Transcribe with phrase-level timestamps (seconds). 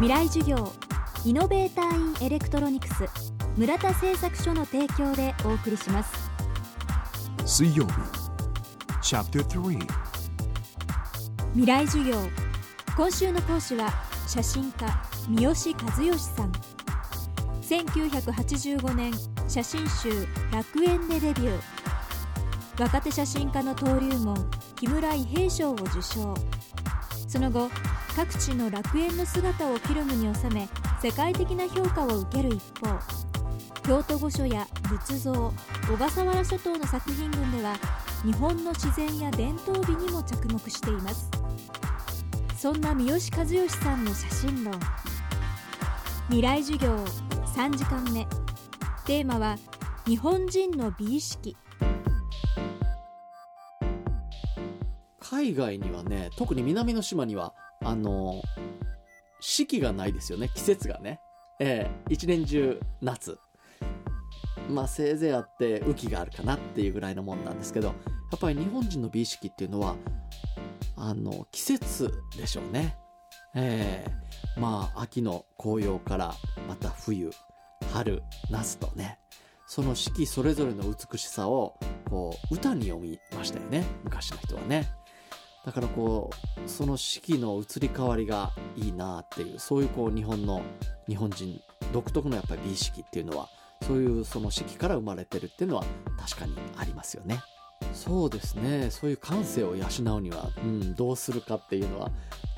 [0.00, 0.72] 未来授業
[1.24, 3.04] イノベーターインエレクトロニクス
[3.56, 6.30] 村田製作所の提供でお送りします。
[7.44, 7.92] 水曜日
[9.02, 9.80] Chapter 3
[11.54, 12.14] 未来授業
[12.96, 13.92] 今週の講師は
[14.28, 14.86] 写真家
[15.26, 16.52] 三好和義さん。
[17.62, 19.12] 1985年
[19.48, 21.78] 写真集「楽園」でデビュー。
[22.80, 26.34] 若手写真家の登竜門木村伊兵衛賞を受賞
[27.26, 27.68] その後
[28.18, 30.68] 各地の楽園の姿をフィルムに収め
[31.00, 32.98] 世界的な評価を受ける一方
[33.84, 37.76] 京都御所や仏像小笠原諸島の作品群では
[38.24, 41.30] 日本の自然や伝統美にも着目しています。
[42.56, 44.74] そんな三好和義さんの写真論
[46.26, 46.96] 未来授業
[47.54, 48.26] 3時間目。
[49.06, 49.56] テーマは
[50.08, 51.56] 日本人の美意識。
[55.30, 57.52] 海外にはね、特に南の島には、
[57.84, 58.40] あの、
[59.40, 61.20] 四季がないですよね、季節がね。
[61.60, 63.38] ええ一年中夏。
[64.70, 67.94] まあせいぜいあって雨季があるかなっていうぐらいのもんなんですけど、や
[68.36, 69.96] っぱり日本人の美意識っていうのは、
[70.96, 72.96] あの、季節でしょうね。
[73.54, 76.34] ええまあ秋の紅葉から
[76.66, 77.30] また冬、
[77.92, 79.18] 春、夏とね、
[79.66, 83.84] その四季それぞれの美しさを、こう、歌に読みましたよね。
[84.04, 84.88] 昔の人はね。
[85.64, 86.30] だからこ
[86.64, 90.62] う、その四季の移り変わりがいいなっていう、そういうこう日本の、
[91.08, 91.60] 日本人
[91.92, 93.48] 独特のやっぱり美意識っていうのは、
[93.86, 95.84] そういうその四季から生まれてるっていうのは
[96.18, 97.40] 確かにありますよね。
[97.92, 98.90] そうですね。
[98.90, 102.10] そういう感性を養うには、うん、どうするかっていうのは、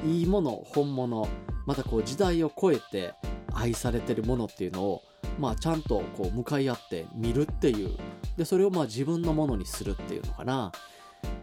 [0.04, 1.28] いいもの、本物、
[1.66, 3.14] またこう時代を超えて
[3.52, 5.02] 愛されてるものっていうのを、
[5.38, 7.96] まあちゃんとこう向かい合って見るっていう。
[8.36, 10.72] で、それをまあ自分のものにするっていうのかな。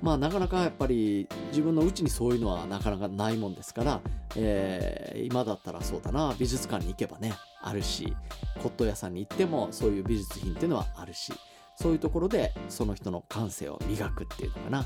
[0.02, 4.02] まあなかなかやっぱり自分のうちにそういうのはなかなかないもんですから、
[4.36, 8.16] えー、今だったらそうだな、美術館に行けばね、あるし、
[8.58, 11.33] 骨董屋さんに行ってもそういう美術品っていうのはあるし、
[11.76, 14.86] そういうところでその人の感性を磨くっていうのかな。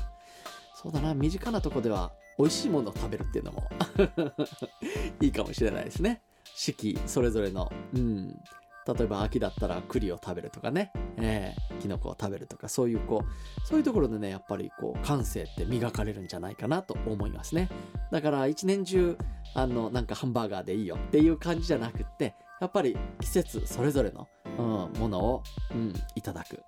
[0.74, 3.68] そうだな、身近なとこでは美味しいものを食べるっていうのも
[5.20, 6.22] いいかもしれないですね。
[6.54, 8.42] 四季それぞれの、うん。
[8.86, 17.68] 例えば秋だったら栗を食べるとかね、えー、キノコを食べるとか、そういうこう、そういうところでね、やっぱりこう、感性って磨かれるんじゃないかなと思いますね。
[18.10, 19.16] だから一年中、
[19.54, 24.28] あの、なんかハンバーガーでいいよっていう感じじゃなくって、やっぱり季節それぞれの、
[24.58, 24.62] う
[24.96, 26.62] ん、ものを、うん、いただく。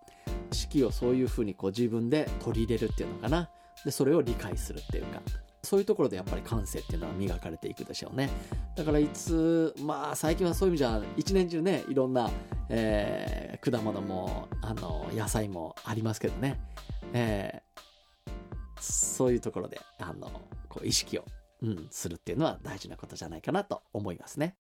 [0.53, 3.51] 四季をそういう風にこう自分で取り入れるっていうのかな。
[3.85, 5.21] で、それを理解するっていうか。
[5.65, 8.31] そういうところでやっぱり感性っていうのは磨かれていくでしょうね。
[8.77, 12.31] だからいつ、まあ最近はそういう意味じゃ一年中ね、いろんな、
[12.69, 16.61] えー、果物も、あの、野菜もありますけどね。
[17.13, 18.31] えー、
[18.81, 20.31] そういうところで、あの、
[20.69, 21.25] こう意識を、
[21.63, 24.57] うん、するっていうのは大事なことじゃないかなと思いますね。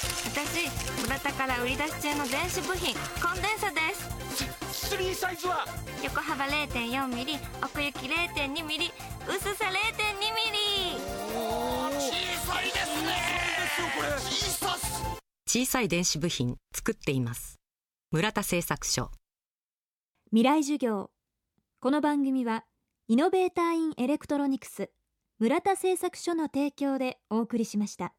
[0.00, 0.68] 私
[1.02, 4.94] 村田から売り出し中の電子部品コンデンサです。
[4.94, 5.66] 3サイズは？
[6.04, 8.92] 横幅 0.4mm 奥行き 0.2mm
[9.28, 11.00] 薄さ 0.2mm
[11.98, 12.12] 小
[12.46, 13.10] さいですね
[13.96, 15.02] これ小さす
[15.48, 17.58] 小さい電子部品作っています。
[18.12, 19.10] 村田製作所。
[20.30, 21.10] 未来授業。
[21.80, 22.64] この番組は
[23.08, 24.90] イノベーターインエレクトロニクス
[25.40, 28.14] 村田製作所の提供でお送りしました